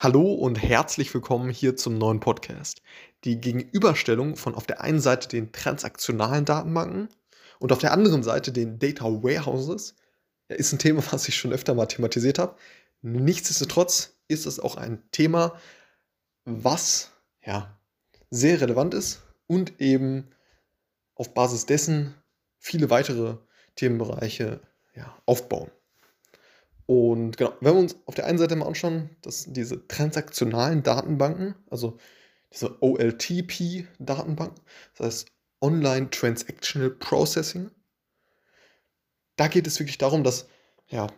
Hallo 0.00 0.32
und 0.32 0.62
herzlich 0.62 1.12
willkommen 1.12 1.50
hier 1.50 1.74
zum 1.74 1.98
neuen 1.98 2.20
Podcast. 2.20 2.82
Die 3.24 3.40
Gegenüberstellung 3.40 4.36
von 4.36 4.54
auf 4.54 4.64
der 4.64 4.80
einen 4.80 5.00
Seite 5.00 5.26
den 5.26 5.50
transaktionalen 5.50 6.44
Datenbanken 6.44 7.08
und 7.58 7.72
auf 7.72 7.80
der 7.80 7.90
anderen 7.90 8.22
Seite 8.22 8.52
den 8.52 8.78
Data 8.78 9.06
Warehouses 9.06 9.96
ist 10.46 10.72
ein 10.72 10.78
Thema, 10.78 11.02
was 11.10 11.26
ich 11.26 11.36
schon 11.36 11.52
öfter 11.52 11.74
mal 11.74 11.86
thematisiert 11.86 12.38
habe. 12.38 12.54
Nichtsdestotrotz 13.02 14.16
ist 14.28 14.46
es 14.46 14.60
auch 14.60 14.76
ein 14.76 15.02
Thema, 15.10 15.58
was 16.44 17.10
ja 17.44 17.76
sehr 18.30 18.60
relevant 18.60 18.94
ist 18.94 19.22
und 19.48 19.80
eben 19.80 20.30
auf 21.16 21.34
Basis 21.34 21.66
dessen 21.66 22.14
viele 22.60 22.88
weitere 22.88 23.38
Themenbereiche 23.74 24.60
ja, 24.94 25.12
aufbauen. 25.26 25.72
Und 26.88 27.36
genau, 27.36 27.52
wenn 27.60 27.74
wir 27.74 27.80
uns 27.80 27.96
auf 28.06 28.14
der 28.14 28.24
einen 28.24 28.38
Seite 28.38 28.56
mal 28.56 28.66
anschauen, 28.66 29.10
dass 29.20 29.44
diese 29.46 29.86
transaktionalen 29.88 30.82
Datenbanken, 30.82 31.54
also 31.68 31.98
diese 32.50 32.82
OLTP-Datenbanken, 32.82 34.58
das 34.96 35.06
heißt 35.06 35.32
Online 35.60 36.08
Transactional 36.08 36.88
Processing, 36.88 37.70
da 39.36 39.48
geht 39.48 39.66
es 39.66 39.78
wirklich 39.78 39.98
darum, 39.98 40.24
dass 40.24 40.48
ja, 40.86 41.08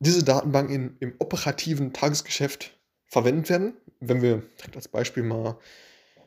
diese 0.00 0.22
Datenbanken 0.22 0.74
in, 0.74 0.96
im 1.00 1.14
operativen 1.18 1.94
Tagesgeschäft 1.94 2.78
verwendet 3.06 3.48
werden. 3.48 3.72
Wenn 4.00 4.20
wir 4.20 4.42
als 4.74 4.88
Beispiel 4.88 5.22
mal 5.22 5.58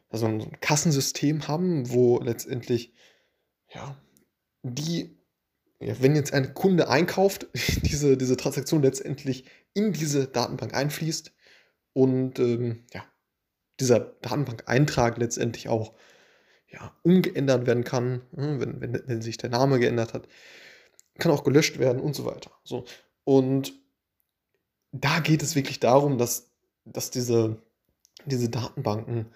also 0.10 0.26
ein 0.26 0.60
Kassensystem 0.62 1.48
haben, 1.48 1.92
wo 1.92 2.20
letztendlich 2.20 2.92
ja, 3.72 3.96
die 4.64 5.19
ja, 5.80 5.96
wenn 6.02 6.16
jetzt 6.16 6.34
ein 6.34 6.54
Kunde 6.54 6.90
einkauft, 6.90 7.48
diese, 7.84 8.18
diese 8.18 8.38
Transaktion 8.38 8.82
letztendlich 8.82 9.46
in 9.74 9.94
diese 9.94 10.28
Datenbank 10.28 10.74
einfließt 10.74 11.34
und 11.94 12.40
ähm, 12.40 12.84
ja, 12.94 13.04
dieser 13.80 14.00
Datenbank-Eintrag 14.00 15.18
letztendlich 15.18 15.70
auch 15.70 15.94
ja, 16.68 16.96
umgeändert 17.04 17.66
werden 17.66 17.84
kann, 17.84 18.22
ne, 18.32 18.60
wenn, 18.60 18.82
wenn, 18.82 19.02
wenn 19.06 19.22
sich 19.22 19.38
der 19.38 19.50
Name 19.50 19.80
geändert 19.80 20.14
hat, 20.14 20.28
kann 21.18 21.32
auch 21.32 21.44
gelöscht 21.44 21.80
werden 21.80 22.02
und 22.02 22.14
so 22.14 22.26
weiter. 22.26 22.52
So. 22.64 22.86
Und 23.24 23.74
da 24.92 25.20
geht 25.20 25.42
es 25.44 25.56
wirklich 25.56 25.80
darum, 25.80 26.18
dass, 26.18 26.52
dass 26.86 27.12
diese, 27.12 27.62
diese 28.26 28.50
Datenbanken 28.50 29.28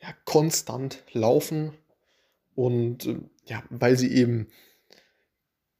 ja, 0.00 0.08
konstant 0.24 1.04
laufen 1.12 1.72
und 2.54 3.06
äh, 3.06 3.20
ja, 3.44 3.62
weil 3.70 3.96
sie 3.96 4.12
eben 4.12 4.48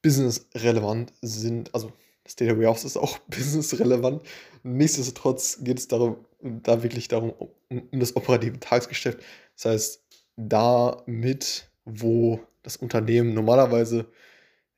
business-relevant 0.02 1.12
sind. 1.22 1.74
Also 1.74 1.92
das 2.24 2.36
Data 2.36 2.56
Warehouse 2.56 2.84
ist 2.84 2.96
auch 2.96 3.18
business-relevant. 3.28 4.22
Nichtsdestotrotz 4.62 5.58
geht 5.62 5.78
es 5.78 5.88
darum, 5.88 6.16
da 6.40 6.82
wirklich 6.82 7.08
darum, 7.08 7.30
um, 7.30 7.48
um 7.90 8.00
das 8.00 8.16
operative 8.16 8.60
Tagesgeschäft. 8.60 9.18
Das 9.56 9.64
heißt, 9.64 10.02
damit, 10.36 11.68
wo 11.84 12.40
das 12.62 12.76
Unternehmen 12.76 13.34
normalerweise 13.34 14.06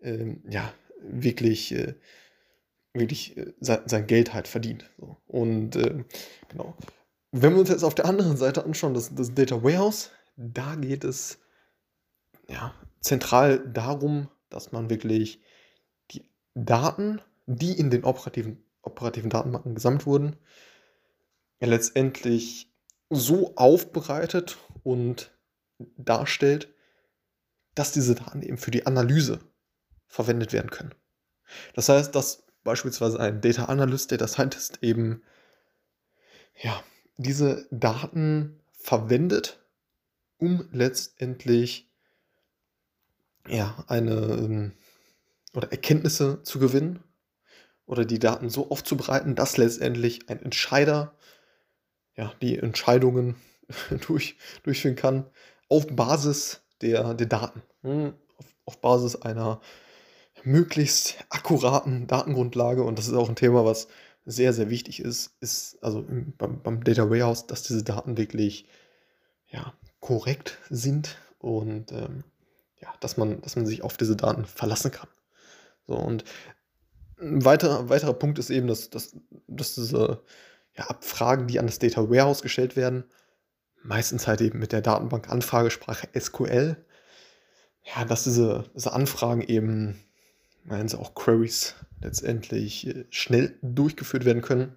ähm, 0.01 0.43
ja, 0.49 0.73
wirklich, 1.01 1.73
äh, 1.75 1.95
wirklich 2.93 3.37
äh, 3.37 3.53
sein, 3.61 3.81
sein, 3.87 4.07
Geld 4.07 4.35
halt 4.35 4.49
verdient. 4.49 4.91
So. 4.99 5.17
Und 5.27 5.77
äh, 5.77 6.05
genau. 6.49 6.77
Wenn 7.33 7.53
wir 7.53 7.61
uns 7.61 7.69
jetzt 7.69 7.83
auf 7.83 7.95
der 7.95 8.07
anderen 8.07 8.37
Seite 8.37 8.65
anschauen, 8.65 8.95
das, 8.95 9.15
das 9.15 9.35
Data 9.35 9.63
Warehouse, 9.63 10.11
da 10.37 10.77
geht 10.77 11.05
es 11.05 11.39
ja, 12.49 12.75
zentral 13.01 13.59
darum, 13.59 14.29
dass 14.55 14.73
man 14.73 14.91
wirklich 14.91 15.41
die 16.11 16.25
Daten, 16.55 17.21
die 17.47 17.73
in 17.73 17.91
den 17.91 18.05
operativen, 18.05 18.65
operativen 18.83 19.31
Datenbanken 19.31 19.75
gesammelt 19.75 20.07
wurden, 20.07 20.37
letztendlich 21.61 22.73
so 23.11 23.55
aufbereitet 23.57 24.59
und 24.83 25.33
darstellt, 25.97 26.73
dass 27.75 27.93
diese 27.93 28.15
Daten 28.15 28.43
eben 28.43 28.59
für 28.59 28.71
die 28.71 28.87
Analyse 28.87 29.41
verwendet 30.07 30.53
werden 30.53 30.71
können. 30.71 30.95
Das 31.75 31.89
heißt, 31.89 32.15
dass 32.15 32.47
beispielsweise 32.63 33.19
ein 33.21 33.41
Data 33.41 33.67
Analyst, 33.67 34.13
Data 34.13 34.27
Scientist 34.27 34.79
eben 34.83 35.23
ja, 36.63 36.83
diese 37.17 37.67
Daten 37.71 38.61
verwendet, 38.73 39.61
um 40.39 40.69
letztendlich 40.73 41.91
ja, 43.49 43.85
eine 43.89 44.13
ähm, 44.13 44.73
oder 45.55 45.71
Erkenntnisse 45.71 46.43
zu 46.43 46.59
gewinnen 46.59 47.03
oder 47.87 48.05
die 48.05 48.19
Daten 48.19 48.51
so 48.51 48.71
aufzubereiten, 48.71 49.35
dass 49.35 49.57
letztendlich 49.57 50.29
ein 50.29 50.43
Entscheider 50.43 51.15
ja, 52.17 52.33
die 52.41 52.59
Entscheidungen 52.59 53.37
durch, 54.07 54.37
durchführen 54.63 54.97
kann 54.97 55.27
auf 55.69 55.87
Basis 55.89 56.61
der, 56.81 57.15
der 57.15 57.27
Daten, 57.27 57.63
hm, 57.83 58.15
auf, 58.39 58.47
auf 58.67 58.81
Basis 58.81 59.17
einer 59.17 59.61
möglichst 60.43 61.25
akkuraten 61.31 62.07
Datengrundlage. 62.07 62.83
Und 62.83 62.99
das 62.99 63.09
ist 63.09 63.15
auch 63.15 63.29
ein 63.29 63.37
Thema, 63.37 63.65
was 63.65 63.89
sehr, 64.27 64.53
sehr 64.53 64.71
wichtig 64.71 65.01
ist, 65.01 65.35
ist 65.41 65.83
also 65.83 66.05
beim, 66.39 66.63
beim 66.63 66.85
Data 66.85 67.11
Warehouse, 67.11 67.47
dass 67.47 67.63
diese 67.63 67.83
Daten 67.83 68.17
wirklich 68.17 68.67
ja, 69.49 69.75
korrekt 70.01 70.59
sind 70.71 71.17
und 71.39 71.93
ähm, 71.93 72.25
ja, 72.85 72.93
dass 73.01 73.17
man, 73.17 73.41
dass 73.41 73.57
man 73.57 73.67
sich 73.67 73.83
auf 73.83 73.97
diese 73.97 74.17
Daten 74.17 74.45
verlassen 74.45 74.91
kann. 74.91 75.09
So, 75.87 75.95
und 75.95 76.25
ein 77.19 77.45
weiterer, 77.45 77.89
weiterer 77.89 78.13
Punkt 78.13 78.39
ist 78.39 78.51
eben, 78.51 78.67
dass, 78.67 78.91
dass, 78.91 79.17
dass 79.47 79.75
diese 79.75 80.23
ja, 80.77 80.85
Abfragen, 80.89 81.47
die 81.47 81.59
an 81.59 81.67
das 81.67 81.79
Data 81.79 82.11
Warehouse 82.11 82.43
gestellt 82.43 82.77
werden, 82.77 83.05
meistens 83.83 84.27
halt 84.27 84.41
eben 84.41 84.59
mit 84.59 84.73
der 84.73 84.83
Datenbank-Anfragesprache 84.83 86.09
SQL, 86.19 86.77
ja, 87.83 88.05
dass 88.05 88.25
diese, 88.25 88.65
diese 88.75 88.93
Anfragen 88.93 89.41
eben, 89.43 90.01
meinen 90.65 90.89
sie 90.89 90.99
auch 90.99 91.15
Queries, 91.15 91.75
letztendlich 92.03 92.87
äh, 92.87 93.07
schnell 93.11 93.59
durchgeführt 93.63 94.25
werden 94.25 94.43
können 94.43 94.77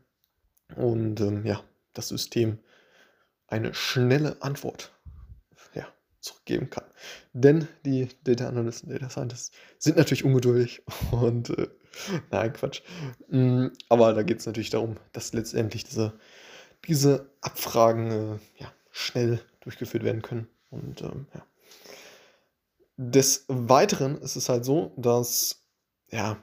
und 0.75 1.19
ähm, 1.19 1.45
ja, 1.45 1.61
das 1.93 2.09
System 2.09 2.59
eine 3.47 3.73
schnelle 3.73 4.41
Antwort 4.41 4.96
zurückgeben 6.19 6.69
kann. 6.69 6.85
Denn 7.33 7.67
die 7.85 8.09
Data 8.23 8.47
Analysten, 8.47 8.89
Data 8.89 9.09
Scientists 9.09 9.51
sind 9.77 9.97
natürlich 9.97 10.23
ungeduldig 10.23 10.83
und 11.11 11.49
äh, 11.51 11.67
nein, 12.31 12.53
Quatsch. 12.53 12.81
Mm, 13.29 13.67
aber 13.89 14.13
da 14.13 14.23
geht 14.23 14.39
es 14.39 14.45
natürlich 14.45 14.69
darum, 14.69 14.95
dass 15.13 15.33
letztendlich 15.33 15.83
diese, 15.83 16.13
diese 16.87 17.29
Abfragen 17.41 18.11
äh, 18.11 18.61
ja, 18.61 18.71
schnell 18.91 19.39
durchgeführt 19.61 20.03
werden 20.03 20.21
können. 20.21 20.47
Und 20.69 21.01
ähm, 21.01 21.27
ja. 21.33 21.45
Des 22.97 23.45
Weiteren 23.47 24.17
ist 24.17 24.35
es 24.35 24.49
halt 24.49 24.65
so, 24.65 24.93
dass 24.97 25.63
ja, 26.09 26.41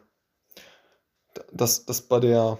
dass, 1.53 1.84
dass 1.84 2.03
bei 2.03 2.21
der 2.21 2.59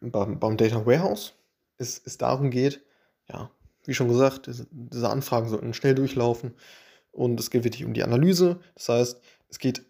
beim, 0.00 0.38
beim 0.38 0.56
Data 0.56 0.84
Warehouse 0.84 1.34
es, 1.78 2.02
es 2.04 2.18
darum 2.18 2.50
geht, 2.50 2.84
ja, 3.28 3.50
wie 3.84 3.94
schon 3.94 4.08
gesagt, 4.08 4.48
diese, 4.70 5.10
Anfragen 5.10 5.48
sollten 5.48 5.74
schnell 5.74 5.94
durchlaufen 5.94 6.54
und 7.10 7.38
es 7.40 7.50
geht 7.50 7.64
wirklich 7.64 7.84
um 7.84 7.94
die 7.94 8.02
Analyse. 8.02 8.60
Das 8.74 8.88
heißt, 8.88 9.20
es 9.48 9.58
geht, 9.58 9.84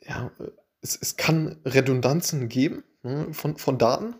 ja, 0.00 0.30
es, 0.80 0.98
es 1.00 1.16
kann 1.16 1.60
Redundanzen 1.64 2.48
geben 2.48 2.84
ne, 3.02 3.32
von, 3.32 3.56
von 3.56 3.78
Daten. 3.78 4.14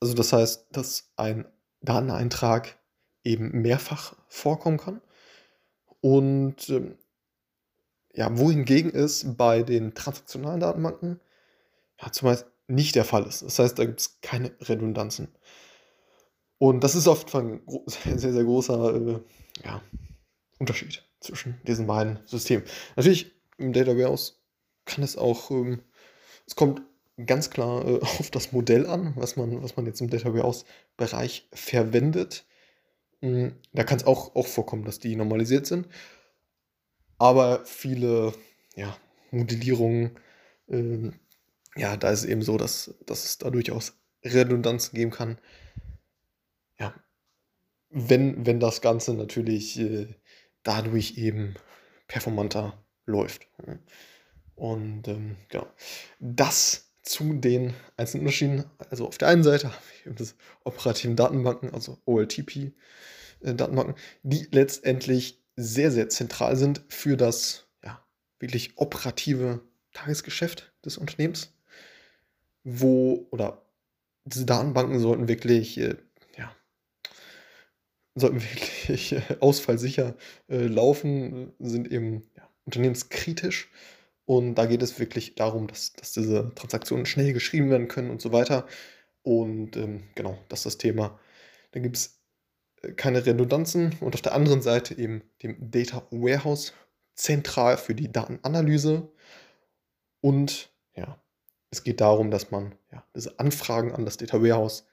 Also 0.00 0.14
das 0.14 0.32
heißt, 0.32 0.66
dass 0.72 1.10
ein 1.16 1.46
Dateneintrag 1.80 2.76
eben 3.24 3.62
mehrfach 3.62 4.14
vorkommen 4.28 4.78
kann. 4.78 5.00
Und 6.00 6.68
ähm, 6.68 6.96
ja, 8.12 8.36
wohingegen 8.36 8.92
es 8.92 9.36
bei 9.36 9.62
den 9.62 9.94
transaktionalen 9.94 10.60
Datenbanken 10.60 11.20
ja, 12.00 12.12
zumeist 12.12 12.46
nicht 12.66 12.94
der 12.94 13.04
Fall 13.04 13.26
ist. 13.26 13.42
Das 13.42 13.58
heißt, 13.58 13.78
da 13.78 13.84
gibt 13.84 14.00
es 14.00 14.20
keine 14.20 14.52
Redundanzen. 14.60 15.28
Und 16.58 16.82
das 16.82 16.94
ist 16.94 17.06
oft 17.06 17.34
ein 17.34 17.60
sehr, 17.86 18.32
sehr 18.32 18.44
großer 18.44 18.94
äh, 18.94 19.20
ja, 19.64 19.82
Unterschied 20.58 21.04
zwischen 21.20 21.60
diesen 21.66 21.86
beiden 21.86 22.18
Systemen. 22.26 22.64
Natürlich, 22.96 23.32
im 23.56 23.72
Data 23.72 23.96
Warehouse 23.96 24.40
kann 24.84 25.02
es 25.02 25.16
auch, 25.16 25.50
ähm, 25.50 25.82
es 26.46 26.56
kommt 26.56 26.82
ganz 27.26 27.50
klar 27.50 27.86
äh, 27.86 28.00
auf 28.02 28.30
das 28.30 28.52
Modell 28.52 28.86
an, 28.86 29.14
was 29.16 29.36
man, 29.36 29.62
was 29.62 29.76
man 29.76 29.86
jetzt 29.86 30.00
im 30.00 30.10
Data 30.10 30.32
Warehouse-Bereich 30.32 31.48
verwendet. 31.52 32.44
Mhm, 33.20 33.54
da 33.72 33.84
kann 33.84 33.98
es 33.98 34.06
auch, 34.06 34.34
auch 34.34 34.46
vorkommen, 34.46 34.84
dass 34.84 34.98
die 34.98 35.16
normalisiert 35.16 35.66
sind. 35.66 35.88
Aber 37.18 37.64
viele 37.64 38.32
ja, 38.76 38.96
Modellierungen, 39.32 40.18
äh, 40.68 41.10
ja, 41.76 41.96
da 41.96 42.10
ist 42.10 42.20
es 42.20 42.26
eben 42.26 42.42
so, 42.42 42.56
dass, 42.56 42.94
dass 43.06 43.24
es 43.24 43.38
da 43.38 43.50
durchaus 43.50 43.94
Redundanzen 44.24 44.96
geben 44.96 45.10
kann 45.10 45.38
wenn, 47.90 48.46
wenn 48.46 48.60
das 48.60 48.80
Ganze 48.80 49.14
natürlich 49.14 49.78
äh, 49.78 50.06
dadurch 50.62 51.16
eben 51.16 51.54
performanter 52.06 52.82
läuft. 53.06 53.46
Und 54.54 55.08
ähm, 55.08 55.36
genau. 55.48 55.66
Das 56.20 56.88
zu 57.08 57.34
den 57.34 57.74
einzelnen 57.96 58.26
Unterschieden. 58.26 58.64
Also 58.90 59.06
auf 59.06 59.18
der 59.18 59.28
einen 59.28 59.42
Seite 59.42 59.68
haben 59.72 59.82
wir 60.04 60.12
das 60.12 60.36
operativen 60.64 61.16
Datenbanken, 61.16 61.72
also 61.72 61.98
OLTP-Datenbanken, 62.04 63.94
äh, 63.94 63.98
die 64.22 64.46
letztendlich 64.50 65.42
sehr, 65.56 65.90
sehr 65.90 66.08
zentral 66.08 66.56
sind 66.56 66.82
für 66.88 67.16
das 67.16 67.66
ja, 67.82 68.04
wirklich 68.38 68.76
operative 68.76 69.62
Tagesgeschäft 69.92 70.72
des 70.84 70.98
Unternehmens, 70.98 71.52
wo 72.62 73.26
oder 73.30 73.62
diese 74.24 74.44
Datenbanken 74.44 75.00
sollten 75.00 75.28
wirklich, 75.28 75.78
äh, 75.78 75.96
sollten 78.18 78.42
wirklich 78.42 79.12
äh, 79.12 79.22
ausfallsicher 79.40 80.16
äh, 80.48 80.66
laufen, 80.66 81.52
sind 81.58 81.90
eben 81.90 82.22
ja, 82.36 82.48
unternehmenskritisch 82.64 83.70
und 84.28 84.56
da 84.56 84.66
geht 84.66 84.82
es 84.82 84.98
wirklich 84.98 85.36
darum, 85.36 85.68
dass, 85.68 85.94
dass 85.94 86.12
diese 86.12 86.52
Transaktionen 86.54 87.06
schnell 87.06 87.32
geschrieben 87.32 87.70
werden 87.70 87.88
können 87.88 88.10
und 88.10 88.20
so 88.20 88.30
weiter. 88.30 88.66
Und 89.22 89.74
ähm, 89.78 90.02
genau, 90.14 90.36
das 90.50 90.60
ist 90.60 90.66
das 90.66 90.78
Thema. 90.78 91.18
Da 91.70 91.80
gibt 91.80 91.96
es 91.96 92.20
äh, 92.82 92.92
keine 92.92 93.24
Redundanzen 93.24 93.96
und 94.00 94.14
auf 94.14 94.20
der 94.20 94.34
anderen 94.34 94.60
Seite 94.60 94.98
eben 94.98 95.22
dem 95.42 95.70
Data 95.70 96.06
Warehouse 96.10 96.74
zentral 97.14 97.78
für 97.78 97.94
die 97.94 98.12
Datenanalyse. 98.12 99.10
Und 100.20 100.74
ja, 100.94 101.18
es 101.70 101.82
geht 101.82 102.02
darum, 102.02 102.30
dass 102.30 102.50
man 102.50 102.74
ja, 102.92 103.02
diese 103.16 103.38
Anfragen 103.38 103.92
an 103.92 104.04
das 104.04 104.18
Data 104.18 104.42
Warehouse 104.42 104.86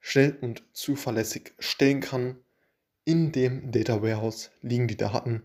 schnell 0.00 0.36
und 0.40 0.62
zuverlässig 0.72 1.54
stellen 1.58 2.00
kann. 2.00 2.36
In 3.04 3.32
dem 3.32 3.72
Data 3.72 4.02
Warehouse 4.02 4.50
liegen 4.62 4.88
die 4.88 4.96
Daten 4.96 5.42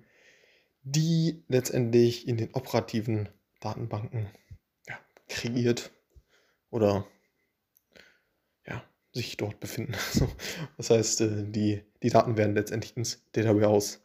die 0.86 1.44
letztendlich 1.48 2.28
in 2.28 2.38
den 2.38 2.54
operativen 2.54 3.28
Datenbanken 3.60 4.28
ja, 4.88 4.98
kreiert 5.28 5.92
oder 6.70 7.08
ja, 8.68 8.84
sich 9.12 9.36
dort 9.36 9.60
befinden. 9.60 9.96
das 10.78 10.92
heißt, 10.92 11.22
äh, 11.22 11.44
die, 11.44 11.82
die 12.04 12.10
Daten 12.10 12.38
werden 12.38 12.54
letztendlich 12.54 12.96
ins 12.96 13.24
Data 13.32 13.56
Warehouse 13.56 14.00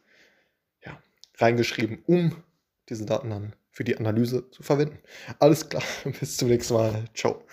ja, 0.83 1.01
reingeschrieben, 1.37 1.99
um 2.07 2.43
diese 2.89 3.05
Daten 3.05 3.29
dann 3.29 3.55
für 3.69 3.83
die 3.83 3.95
Analyse 3.97 4.49
zu 4.49 4.63
verwenden. 4.63 4.97
Alles 5.37 5.69
klar, 5.69 5.83
bis 6.19 6.37
zum 6.37 6.49
nächsten 6.49 6.73
Mal. 6.73 7.05
Ciao. 7.13 7.45